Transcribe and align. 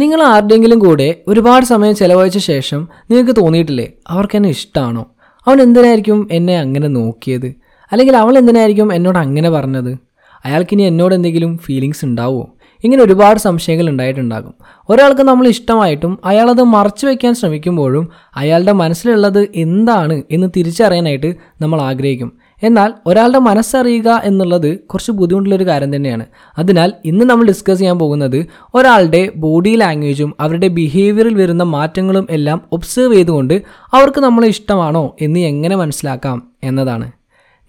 നിങ്ങൾ 0.00 0.20
ആരുടെയെങ്കിലും 0.22 0.78
കൂടെ 0.78 1.06
ഒരുപാട് 1.28 1.64
സമയം 1.64 1.94
ചെലവഴിച്ച 1.96 2.38
ശേഷം 2.38 2.88
നിങ്ങൾക്ക് 3.10 3.34
തോന്നിയിട്ടില്ലേ? 3.40 3.86
അവർക്ക് 4.08 4.36
എന്നെ 4.36 4.48
ഇഷ്ടമാണോ 4.48 5.04
അവൻ 5.46 5.62
എന്തിനായിരിക്കും 5.62 6.28
എന്നെ 6.32 6.54
അങ്ങനെ 6.58 6.88
നോക്കിയത്? 6.88 7.46
അല്ലെങ്കിൽ 7.92 8.16
അവൾ 8.16 8.38
എന്തിനായിരിക്കും 8.38 8.94
എന്നോട് 8.94 9.18
അങ്ങനെ 9.18 9.50
പറഞ്ഞത്? 9.50 9.90
അയാൾക്കിനി 10.44 10.82
എന്നോട് 10.82 11.14
എന്തെങ്കിലും 11.14 11.58
ഫീലിങ്സ് 11.58 12.04
ഉണ്ടാവുമോ 12.04 12.46
ഇങ്ങനെ 12.84 13.02
ഒരുപാട് 13.02 13.38
സംശയങ്ങൾ 13.38 13.86
ഉണ്ടായിട്ടുണ്ടാകും. 13.90 14.54
ഒരാൾക്ക് 14.88 15.20
നമ്മൾ 15.20 15.46
ഇഷ്ടമായിട്ടും 15.48 16.18
അയാളത് 16.24 16.62
മറച്ചു 16.62 17.06
വയ്ക്കാൻ 17.06 17.34
ശ്രമിക്കുമ്പോഴും 17.34 18.08
അയാളുടെ 18.36 18.72
മനസ്സിലുള്ളത് 18.72 19.48
എന്താണ് 19.56 20.22
എന്ന് 20.30 20.46
തിരിച്ചറിയാനായിട്ട് 20.56 21.34
നമ്മൾ 21.60 21.80
ആഗ്രഹിക്കും. 21.82 22.32
എന്നാൽ 22.62 22.94
ഒരാളുടെ 23.06 23.38
മനസ്സറിയുക 23.38 24.20
എന്നുള്ളത് 24.24 24.78
കുറച്ച് 24.78 25.12
ബുദ്ധിമുട്ടുള്ളൊരു 25.12 25.66
കാര്യം 25.66 25.96
തന്നെയാണ്. 25.96 26.26
അതിനാൽ 26.58 26.92
ഇന്ന് 27.04 27.24
നമ്മൾ 27.24 27.46
ഡിസ്കസ് 27.46 27.78
ചെയ്യാൻ 27.78 27.98
പോകുന്നത് 27.98 28.46
ഒരാളുടെ 28.74 29.32
ബോഡി 29.36 29.76
ലാംഗ്വേജും 29.76 30.34
അവരുടെ 30.40 30.68
ബിഹേവിയറിൽ 30.68 31.34
വരുന്ന 31.34 31.62
മാറ്റങ്ങളും 31.62 32.26
എല്ലാം 32.30 32.62
ഒബ്സേർവ് 32.72 33.14
ചെയ്തുകൊണ്ട് 33.14 33.62
അവർക്ക് 33.94 34.20
നമ്മളെ 34.20 34.48
ഇഷ്ടമാണോ 34.48 35.16
എന്ന് 35.20 35.40
എങ്ങനെ 35.40 35.76
മനസ്സിലാക്കാം 35.76 36.50
എന്നതാണ്. 36.62 37.12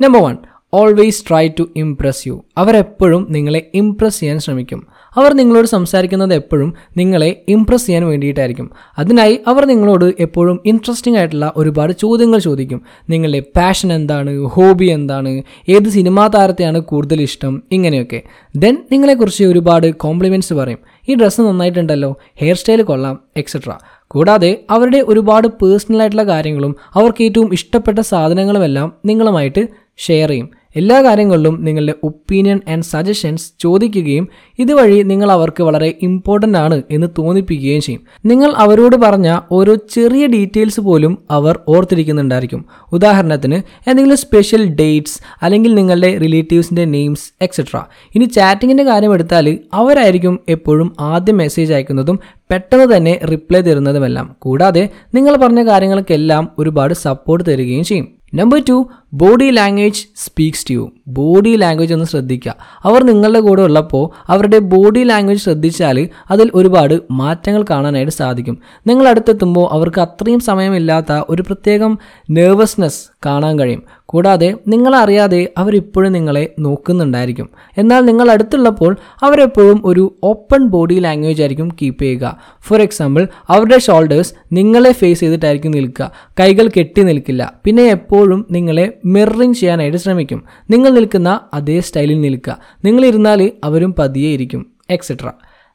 Number 0.02 0.22
one 0.22 0.38
always 0.74 1.30
try 1.30 1.48
to 1.48 1.70
impress 1.76 2.28
you 2.28 2.44
അവരെപ്പോഴും 2.58 3.28
നിങ്ങളെ 3.30 3.70
ഇംപ്രസ് 3.74 4.20
ചെയ്യാൻ 4.20 4.40
ശ്രമിക്കും. 4.40 4.88
അവർ 5.16 5.34
നിങ്ങളോട് 5.34 5.68
സംസാരിക്കുന്നത് 5.68 6.34
എപ്പോഴും 6.34 6.74
നിങ്ങളെ 6.98 7.42
ഇംപ്രസ് 7.48 7.86
ചെയ്യാൻ 7.86 8.08
വേണ്ടിയിട്ടായിരിക്കും. 8.08 8.72
അതിനായി 8.98 9.40
അവർ 9.48 9.66
നിങ്ങളോട് 9.66 10.14
എപ്പോഴും 10.20 10.60
ഇൻട്രസ്റ്റിംഗ് 10.66 11.18
ആയിട്ടുള്ള 11.18 11.54
ഒരുപാട് 11.56 11.94
ചോദ്യങ്ങൾ 11.94 12.40
ചോദിക്കും. 12.40 12.82
നിങ്ങളുടെ 13.10 13.40
പാഷൻ 13.40 13.94
എന്താണ്? 13.94 14.38
ഹോബി 14.46 14.86
എന്താണ്? 14.86 15.44
ഏത് 15.70 15.90
സിനിമാ 15.90 16.28
താരത്തെയാണ് 16.28 16.80
കൂടുതൽ 16.80 17.22
ഇഷ്ടം? 17.22 17.64
ഇങ്ങനെയൊക്കെ. 17.72 18.22
ദെൻ 18.56 18.78
നിങ്ങളെക്കുറിച്ച് 18.92 19.44
ഒരുപാട് 19.44 19.92
കോംപ്ലിമെന്റ്സ് 19.96 20.54
പറയും. 20.54 20.80
ഈ 21.10 21.16
ഡ്രസ്സ് 21.16 21.42
നന്നായിട്ടുണ്ടല്ലോ 21.42 22.18
ഹെയർ 22.36 22.56
സ്റ്റൈൽ 22.56 22.82
കൊള്ളാം 22.82 23.20
എക്സെട്ര 23.38 23.74
കൂടാതെ 24.08 24.66
അവരുടെ 24.70 25.06
ഒരുപാട് 25.08 25.48
പേഴ്സണലായിട്ടുള്ള 25.48 26.24
കാര്യങ്ങളും 26.24 26.76
അവർക്ക് 26.94 27.24
ഏറ്റവും 27.24 27.54
ഇഷ്ടപ്പെട്ട 27.54 28.00
സാധനങ്ങളുമെല്ലാം 28.00 28.94
നിങ്ങളുമായിട്ട് 29.06 29.68
ഷെയർ 29.98 30.30
ചെയ്യും. 30.30 30.59
എല്ലാ 30.76 31.04
കാര്യങ്ങളിലും 31.04 31.64
നിങ്ങളുടെ 31.64 31.94
ഒപ്പീനിയൻ 32.04 32.60
ആൻഡ് 32.70 32.84
സജഷൻസ് 32.84 33.52
ചോദിക്കുകയും 33.60 34.28
ഇതുവഴി 34.60 35.02
നിങ്ങൾ 35.02 35.32
അവർക്ക് 35.32 35.64
വളരെ 35.64 35.98
ഇമ്പോർട്ടന്റ് 36.02 36.58
ആണ് 36.58 36.82
എന്ന് 36.92 37.08
തോന്നിപ്പിക്കുകയും 37.18 37.82
ചെയ്യും. 37.82 38.02
നിങ്ങൾ 38.26 38.54
അവരോട് 38.56 38.96
പറഞ്ഞ 38.96 39.40
ഓരോ 39.52 39.76
ചെറിയ 39.76 40.28
ഡീറ്റെയിൽസ് 40.28 40.80
പോലും 40.80 41.18
അവർ 41.32 41.60
ഓർത്തിരിക്കുന്നുണ്ടായിരിക്കും. 41.68 42.66
ഉദാഹരണത്തിന് 42.94 43.90
എന്തെങ്കിലും 43.90 44.18
സ്പെഷ്യൽ 44.18 44.70
ഡേറ്റ്സ് 44.70 45.20
അല്ലെങ്കിൽ 45.42 45.76
നിങ്ങളുടെ 45.76 46.18
റിലേറ്റീവ്സിന്റെ 46.18 46.86
നെയിംസ് 46.86 47.34
എക്സെട്ര 47.42 47.82
ഇനി 48.16 48.26
ചാറ്റിങ്ങിന്റെ 48.26 48.84
കാര്യം 48.84 49.14
എടുത്താൽ 49.14 49.58
അവരായിരിക്കും 49.74 50.40
എപ്പോഴും 50.50 50.96
ആദ്യം 51.00 51.38
മെസ്സേജ് 51.38 51.74
അയക്കുന്നതും 51.74 52.20
പെട്ടെന്ന് 52.52 52.98
തന്നെ 52.98 53.20
റിപ്ലൈ 53.32 53.62
തരുന്നതുമെല്ലാം. 53.62 54.36
കൂടാതെ 54.40 54.90
നിങ്ങൾ 55.14 55.36
പറഞ്ഞ 55.36 55.68
കാര്യങ്ങൾക്കെല്ലാം 55.68 56.50
ഒരുപാട് 56.60 56.94
സപ്പോർട്ട് 56.94 57.50
തരികയും 57.50 57.84
ചെയ്യും. 57.84 58.08
Number 58.36 58.64
two 58.70 58.90
body 59.14 59.50
language 59.50 60.06
speaks 60.16 60.70
to 60.70 60.74
you 60.74 60.92
body 61.08 61.56
language 61.56 61.94
ഒന്ന് 61.94 62.06
ശ്രദ്ധിക്കുക. 62.06 62.56
അവർ 62.84 63.04
നിങ്ങളുടെ 63.04 63.40
കൂടെ 63.40 63.62
ഉള്ളപ്പോൾ 63.62 64.24
അവരുടെ 64.28 64.60
ബോഡി 64.60 65.00
ലാംഗ്വേജ് 65.00 65.42
ശ്രദ്ധിച്ചാൽ 65.42 66.10
അതിൽ 66.32 66.52
ഒരുപാട് 66.54 67.02
മാറ്റങ്ങൾ 67.12 67.66
കാണാനായിട്ട് 67.70 68.12
സാധിക്കും. 68.12 68.58
നിങ്ങൾ 68.88 69.08
അടുത്തെത്തുമ്പോൾ 69.08 69.70
അവർക്ക് 69.72 70.02
അത്രയും 70.02 70.40
സമയമില്ലാത്ത 70.40 71.22
ഒരു 71.30 71.42
പ്രത്യേകം 71.42 72.00
നെർവസ്നെസ് 72.32 73.08
കാണാൻ 73.26 73.60
കഴിയും. 73.60 73.84
കൂടാതെ 74.06 74.56
നിങ്ങളറിയാതെ 74.68 75.50
അവരിപ്പോഴും 75.58 76.12
നിങ്ങളെ 76.12 76.54
നോക്കുന്നുണ്ടായിരിക്കും. 76.60 77.50
എന്നാൽ 77.78 78.02
നിങ്ങൾ 78.02 78.32
അടുത്തുള്ളപ്പോൾ 78.32 78.96
അവരെപ്പോഴും 79.24 79.82
ഒരു 79.86 80.16
ഓപ്പൺ 80.24 80.68
ബോഡി 80.68 80.94
ലാംഗ്വേജ് 80.94 81.42
ആയിരിക്കും 81.42 81.70
കീപ്പ് 81.82 82.04
ചെയ്യുക. 82.04 82.38
ഫോർ 82.62 82.82
എക്സാമ്പിൾ 82.82 83.28
അവരുടെ 83.50 83.80
ഷോൾഡേഴ്സ് 83.80 84.34
നിങ്ങളെ 84.52 84.92
ഫേസ് 84.92 85.20
ചെയ്തിട്ടായിരിക്കും 85.20 85.72
നിൽക്കുക. 85.72 86.12
കൈകൾ 86.40 86.70
കെട്ടി 86.78 87.04
നിൽക്കില്ല. 87.04 87.54
പിന്നെ 87.64 87.84
എപ്പോഴും 87.84 88.48
നിങ്ങളെ 88.52 88.99
മിററിങ് 89.06 89.54
ചെയ്യാനായിട്ട് 89.54 89.98
ശ്രമിക്കും. 89.98 90.44
നിങ്ങൾ 90.70 90.90
നിൽക്കുന്ന 90.90 91.40
അതേ 91.54 91.80
സ്റ്റൈലിൽ 91.80 92.22
നിൽക്കുക. 92.22 92.58
നിങ്ങളിരുന്നാൽ 92.86 93.52
അവരും 93.64 93.96
പതിയെ 94.00 94.30
ഇരിക്കും 94.30 94.66
etcetera 94.90 95.32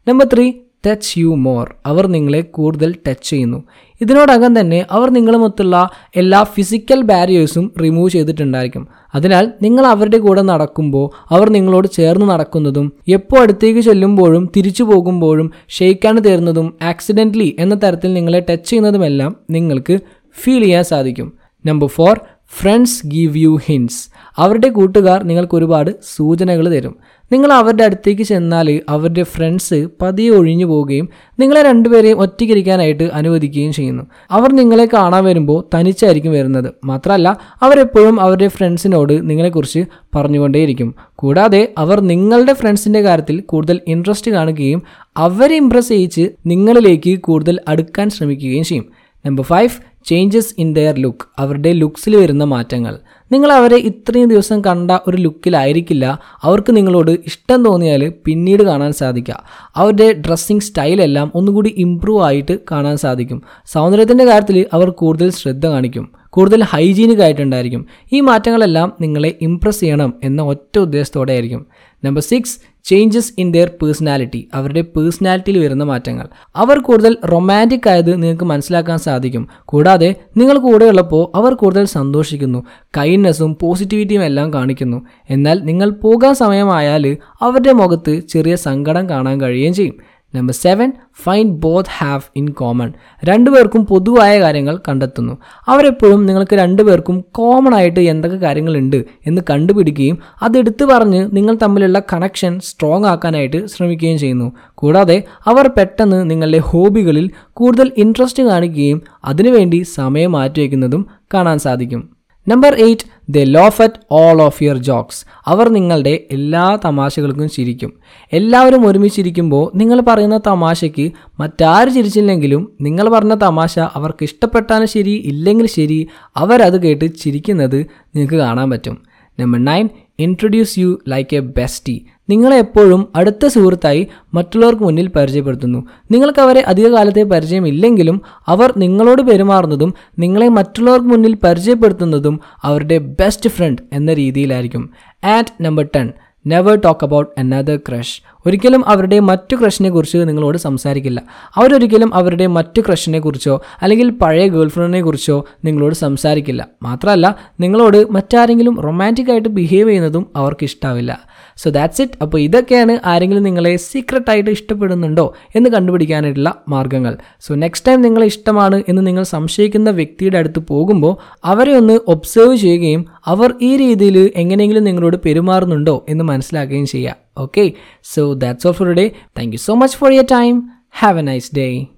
number 0.09 0.27
three 0.35 0.53
touch 0.87 1.19
you 1.19 1.34
more 1.34 1.75
അവർ 1.87 2.07
നിങ്ങളെ 2.07 2.41
കൂടുതൽ 2.41 2.95
ടച്ച് 3.09 3.31
ചെയ്യുന്നു. 3.31 3.65
ഇതിനോടകം 4.01 4.61
തന്നെ 4.61 4.87
അവർ 4.91 5.11
നിങ്ങളുമൊത്തുള്ള 5.11 5.89
എല്ലാ 6.17 6.43
ഫിസിക്കൽ 6.43 7.03
ബാരിയേഴ്സും 7.03 7.73
റിമൂവ് 7.83 8.11
ചെയ്തിട്ടുണ്ടായിരിക്കും. 8.11 8.89
അതിനാൽ 9.15 9.53
നിങ്ങൾ 9.63 9.87
അവരുടെ 9.87 10.19
കൂടെ 10.19 10.43
നടക്കുമ്പോൾ 10.43 11.34
അവർ 11.34 11.51
നിങ്ങളോട് 11.51 11.89
ചേർന്ന് 11.89 12.27
നടക്കുന്നതും 12.27 12.93
എപ്പോൾ 13.09 13.41
അടുത്തേക്ക് 13.41 13.81
ചെല്ലുമ്പോഴും 13.81 14.51
തിരിച്ചു 14.57 14.83
പോകുമ്പോഴും 14.83 15.51
ഷെയ്ക്കാണ് 15.69 16.25
തരുന്നതും 16.25 16.75
ആക്സിഡന്റലി 16.83 17.57
എന്ന 17.59 17.75
തരത്തിൽ 17.75 18.13
നിങ്ങളെ 18.13 18.41
ടച്ച് 18.51 18.71
ചെയ്യുന്നതുമെല്ലാം 18.71 19.37
നിങ്ങൾക്ക് 19.51 19.99
ഫീൽ 20.43 20.63
ചെയ്യാൻ 20.63 20.84
സാധിക്കും. 20.84 21.33
Number 21.67 21.89
four 21.89 22.21
friends 22.60 23.06
give 23.06 23.37
you 23.37 23.59
hints. 23.66 24.09
അവരുടെ 24.37 24.69
കൂട്ടുകാർ 24.69 25.25
നിങ്ങൾക്ക് 25.25 25.54
ഒരുപാട് 25.54 25.91
സൂചനകൾ 26.16 26.69
തരും. 26.69 26.97
നിങ്ങൾ 27.32 27.53
അവരുടെ 27.53 27.84
അടുത്തേക്ക് 27.84 28.22
ചെന്നാൽ 28.22 28.81
അവരുടെ 28.88 29.22
ഫ്രണ്ട്സ് 29.22 29.88
പതിയെ 30.03 30.31
ഒഴിഞ്ഞു 30.31 30.66
പോവുകയും 30.66 31.09
നിങ്ങളെ 31.38 31.62
രണ്ടുപേരെയും 31.62 32.20
ഒറ്റയ്ക്കിരിക്കാനായിട്ട് 32.20 33.04
അനുവദിക്കുകയും 33.04 33.72
ചെയ്യുന്നു. 33.72 34.03
അവർ 34.31 34.53
നിങ്ങളെ 34.53 34.88
കാണാൻ 34.92 35.25
വരുമ്പോൾ 35.25 35.65
തനിച്ചായിരിക്കും 35.75 36.32
വരുന്നത്. 36.32 36.72
മാത്രമല്ല 36.84 37.37
അവരെപ്പോഴും 37.62 38.20
അവരുടെ 38.20 38.48
ഫ്രണ്ട്സിനോട് 38.48 39.31
നിങ്ങളെക്കുറിച്ച് 39.31 39.84
പറഞ്ഞുകൊണ്ടേയിരിക്കും. 40.16 40.94
കൂടാതെ 41.15 41.72
അവർ 41.78 42.00
നിങ്ങളുടെ 42.00 42.53
ഫ്രണ്ട്സിന്റെ 42.53 43.00
കാര്യത്തിൽ 43.00 43.41
കൂടുതൽ 43.41 43.81
ഇൻട്രസ്റ്റ് 43.86 44.31
കാണുകയും 44.31 44.82
അവരെ 45.16 45.56
ഇംപ്രസ് 45.56 45.88
ചെയ്യിച്ച് 45.88 46.31
നിങ്ങളിലേക്ക് 46.47 47.19
കൂടുതൽ 47.21 47.59
അടുക്കാൻ 47.69 48.10
ശ്രമിക്കുകയും 48.10 48.65
ചെയ്യും. 48.65 48.86
Number 49.26 49.44
five 49.44 49.69
changes 50.04 50.54
in 50.59 50.75
their 50.75 50.94
look 50.94 51.26
അവരുടെ 51.38 51.72
ലുക്സിൽ 51.72 52.16
വരുന്ന 52.16 52.44
മാറ്റങ്ങൾ. 52.44 52.98
നിങ്ങൾ 53.32 53.53
അവരെ 53.53 53.76
ഇത്രയും 53.76 54.28
ദിവസം 54.28 54.65
കണ്ട 54.65 54.91
ഒരു 55.09 55.16
ലുക്കിലായിരിക്കില്ല 55.16 56.19
അവർക്ക് 56.42 56.76
നിങ്ങളോട് 56.76 57.10
ഇഷ്ടം 57.10 57.65
തോന്നിയാൽ 57.65 58.12
പിന്നീട് 58.25 58.62
കാണാൻ 58.62 58.92
സാധിക്കുക. 58.92 59.42
അവരുടെ 59.76 60.12
ഡ്രസ്സിങ് 60.12 60.60
സ്റ്റൈലെല്ലാം 60.60 61.32
ഒന്നുകൂടി 61.34 61.75
ഇമ്പ്രൂവ് 61.78 62.25
ആയിട്ട് 62.25 62.59
കാണാൻ 62.70 62.97
സാധിക്കും. 62.97 63.42
സൗന്ദര്യത്തിന്റെ 63.66 64.25
കാര്യത്തിൽ 64.25 64.66
അവർ 64.72 64.91
കൂടുതൽ 64.91 65.31
ശ്രദ്ധ 65.31 65.66
കാണിക്കും. 65.66 66.12
കൂടുതൽ 66.31 66.62
ഹൈജീനിക് 66.62 67.19
ആയിട്ടുണ്ടായിരിക്കും. 67.19 67.86
ഈ 68.12 68.21
മാറ്റങ്ങളെല്ലാം 68.21 68.92
നിങ്ങളെ 69.00 69.38
ഇംപ്രസ് 69.41 69.81
ചെയ്യണം 69.81 70.15
എന്ന 70.25 70.42
ഒറ്റ 70.42 70.78
ഉദ്ദേശത്തോടെ 70.78 71.32
ആയിരിക്കും 71.32 71.66
number 72.04 72.22
six 72.22 72.59
changes 72.84 73.33
in 73.39 73.53
their 73.53 73.71
personality 73.83 74.49
അവരുടെ 74.55 74.81
പേഴ്സണാലിറ്റിയിൽ 74.81 75.59
വരുന്ന 75.59 75.84
മാറ്റങ്ങൾ. 75.84 76.27
അവർ 76.56 76.78
കൂടുതൽ 76.78 77.17
റൊമാന്റിക് 77.33 77.89
ആയത് 77.89 78.22
നിങ്ങൾക്ക് 78.22 78.45
മനസ്സിലാക്കാൻ 78.45 78.99
സാധിക്കും. 78.99 79.49
കൂടാതെ 79.65 80.15
നിങ്ങൾ 80.37 80.59
കൂടെയുള്ളപ്പോൾ 80.59 81.37
അവർ 81.37 81.55
കൂടുതൽ 81.55 81.84
സന്തോഷിക്കുന്നു 81.84 82.61
കൈൻഡ്നെസ്സും 82.99 83.56
പോസിറ്റിവിറ്റിയും 83.62 84.25
എല്ലാം 84.25 84.55
കാണിക്കുന്നു. 84.55 85.06
എന്നാൽ 85.31 85.59
നിങ്ങൾ 85.59 85.91
പോകാൻ 85.91 86.34
സമയമായാൽ 86.34 87.17
അവരുടെ 87.41 87.72
മുഖത്ത് 87.72 88.21
ചെറിയ 88.21 88.56
സങ്കടം 88.56 89.09
കാണാൻ 89.11 89.41
കഴിയുകയും 89.41 89.75
ചെയ്യും. 89.75 89.97
Number 90.34 90.55
seven 90.55 90.93
find 91.22 91.53
both 91.53 91.91
have 91.99 92.21
in 92.37 92.49
common 92.49 92.93
രണ്ടുപേർക്കും 93.25 93.87
പൊതുവായ 93.87 94.41
കാര്യങ്ങൾ 94.41 94.81
കണ്ടെത്തുന്നു. 94.89 95.39
അവരെപ്പോഴും 95.69 96.27
നിങ്ങൾക്ക് 96.27 96.56
രണ്ടുപേർക്കും 96.56 97.25
കോമൺ 97.33 97.75
ആയിട്ട് 97.75 98.00
എന്തൊക്കെ 98.00 98.37
കാര്യങ്ങളുണ്ട് 98.37 99.05
എന്ന് 99.27 99.43
കണ്ടുപിടിക്കുകയും 99.50 100.19
അതെടുത്തു 100.43 100.84
പറഞ്ഞ് 100.84 101.28
നിങ്ങൾ 101.33 101.59
തമ്മിലുള്ള 101.62 102.03
കണക്ഷൻ 102.12 102.61
സ്ട്രോങ് 102.61 103.05
ആക്കാനായിട്ട് 103.05 103.67
ശ്രമിക്കുകയും 103.67 104.19
ചെയ്യുന്നു. 104.19 104.53
കൂടാതെ 104.75 105.22
അവർ 105.47 105.69
പെട്ടെന്ന് 105.69 106.31
നിങ്ങളുടെ 106.31 106.59
ഹോബികളിൽ 106.59 107.31
കൂടുതൽ 107.53 107.93
ഇൻട്രസ്റ്റ് 107.99 108.43
കാണിക്കുകയും 108.43 109.03
അതിനുവേണ്ടി 109.25 109.83
സമയം 109.83 110.33
മാറ്റിവെക്കുന്നതും 110.33 111.06
കാണാൻ 111.34 111.59
സാധിക്കും. 111.59 112.11
Number 112.49 112.75
eight 112.75 113.06
they 113.31 113.39
laugh 113.39 113.83
at 113.83 114.01
all 114.11 114.43
of 114.43 114.62
your 114.62 114.79
jokes 114.79 115.27
അവർ 115.47 115.69
നിങ്ങളുടെ 115.69 116.27
എല്ലാ 116.31 116.79
തമാശകൾക്കും 116.85 117.49
ചിരിക്കും. 117.49 117.93
എല്ലാവരും 118.33 118.87
ഒരുമിച്ചിരിക്കുമ്പോൾ 118.87 119.77
നിങ്ങൾ 119.77 120.01
പറയുന്ന 120.01 120.41
തമാശയ്ക്ക് 120.47 121.12
മറ്റാര് 121.41 121.89
ചിരിച്ചില്ലെങ്കിലും 121.89 122.72
നിങ്ങൾ 122.81 123.09
പറഞ്ഞ 123.09 123.34
തമാശ 123.34 123.78
അവർക്ക് 123.78 124.25
ഇഷ്ടപ്പെട്ടാലും 124.25 124.89
ശരി 124.89 125.10
ഇല്ലെങ്കിൽ 125.10 125.66
ശരി 125.66 126.09
അവരത് 126.37 126.83
കേട്ട് 126.83 127.15
ചിരിക്കുന്നത് 127.15 127.87
നിങ്ങൾക്ക് 128.15 128.34
കാണാൻ 128.34 128.71
പറ്റും. 128.71 129.03
Number 129.41 129.65
nine 129.65 129.89
introduce 130.19 130.78
you 130.78 130.99
like 131.09 131.37
a 131.37 131.41
bestie 131.41 132.07
നിങ്ങളെ 132.31 132.59
എപ്പോഴും 132.59 133.09
അടുത്ത 133.15 133.47
സുഹൃത്തായി 133.47 134.09
മറ്റുള്ളവർക്ക് 134.34 134.83
മുന്നിൽ 134.83 135.09
പരിചയപ്പെടുത്തുന്നു. 135.09 135.89
നിങ്ങൾക്ക് 136.11 136.41
അവരെ 136.41 136.61
അധികകാലത്തെ 136.61 137.22
പരിചയമില്ലെങ്കിലും 137.22 138.22
അവർ 138.47 138.72
നിങ്ങളോട് 138.77 139.22
പെരുമാറുന്നതും 139.22 139.95
നിങ്ങളെ 140.19 140.49
മറ്റുള്ളവർക്ക് 140.49 141.07
മുന്നിൽ 141.07 141.34
പരിചയപ്പെടുത്തുന്നതും 141.34 142.41
അവരുടെ 142.63 142.99
ബെസ്റ്റ് 142.99 143.51
ഫ്രണ്ട് 143.51 143.83
എന്ന 143.93 144.13
രീതിയിലായിരിക്കും. 144.13 144.91
At 145.25 145.65
number 145.65 145.89
ten 145.97 146.13
never 146.47 146.81
talk 146.84 147.05
about 147.05 147.41
another 147.41 147.77
crush 147.77 148.22
ഒരിക്കലും 148.47 148.89
അവരുടെ 148.89 149.19
മറ്റു 149.19 149.57
ക്രഷിനെ 149.57 149.91
കുറിച്ച് 149.91 150.19
നിങ്ങളോട് 150.19 150.59
സംസാരിക്കില്ല. 150.59 151.23
അവരൊരിക്കലും 151.57 152.15
അവരുടെ 152.15 152.47
മറ്റു 152.47 152.81
ക്രഷിനെ 152.81 153.19
കുറിച്ചോ 153.19 153.63
അല്ലെങ്കിൽ 153.83 154.11
പഴയ 154.11 154.47
ഗേൾ 154.49 154.69
ഫ്രണ്ടിനെ 154.69 155.03
കുറിച്ചോ 155.03 155.45
നിങ്ങളോട് 155.65 155.95
സംസാരിക്കില്ല. 155.95 156.69
മാത്രമല്ല 156.83 157.37
നിങ്ങളോട് 157.61 158.07
മറ്റാരെങ്കിലും 158.11 158.81
റൊമാന്റിക് 158.81 159.31
ആയിട്ട് 159.31 159.49
ബിഹേവ് 159.49 159.89
ചെയ്യുന്നതും 159.89 160.27
അവർക്ക് 160.37 160.65
ഇഷ്ടാവില്ല 160.65 161.21
സോ 161.57 161.71
ദാറ്റ്സ് 161.71 162.03
ഇറ്റ് 162.03 162.13
അപ്പോൾ 162.23 162.39
ഇതൊക്കെയാണ് 162.39 162.99
ആരെങ്കിലും 163.05 163.43
നിങ്ങളെ 163.43 163.77
സീക്രട്ട് 163.77 164.31
ആയിട്ട് 164.31 164.51
ഇഷ്ടപ്പെടുന്നുണ്ടോ 164.51 165.35
എന്ന് 165.57 165.71
കണ്ടുപിടിക്കാനായിട്ടുള്ള 165.71 166.55
മാർഗങ്ങൾ 166.69 167.17
സോ 167.41 167.55
നെക്സ്റ്റ് 167.55 167.89
ടൈം 167.89 168.03
നിങ്ങളെ 168.03 168.27
ഇഷ്ടമാണ് 168.27 168.83
എന്ന് 168.89 169.07
നിങ്ങൾ 169.07 169.23
സംശയിക്കുന്ന 169.23 169.91
വ്യക്തിയുടെ 169.91 170.39
അടുത്ത് 170.39 170.59
പോകുമ്പോൾ 170.59 171.17
അവരെ 171.45 171.77
ഒന്ന് 171.77 171.99
ഒബ്സേർവ് 172.09 172.57
ചെയ്യുകയും 172.57 173.07
അവർ 173.27 173.55
ഈ 173.63 173.77
രീതിയിൽ 173.77 174.31
എങ്ങനെയെങ്കിലും 174.37 174.85
നിങ്ങളോട് 174.85 175.17
പെരുമാറുന്നുണ്ടോ 175.17 176.05
എന്ന് 176.09 176.25
മനസ്സിലാക്കുകയും 176.25 176.87
ചെയ്യുക. 176.87 177.23
Okay, 177.36 177.77
so 178.01 178.34
that's 178.34 178.65
all 178.65 178.72
for 178.72 178.86
today. 178.86 179.15
Thank 179.34 179.53
you 179.53 179.59
so 179.59 179.75
much 179.75 179.97
for 179.97 180.10
your 180.10 180.25
time. 180.25 180.71
Have 181.03 181.16
a 181.16 181.22
nice 181.22 181.48
day. 181.48 181.94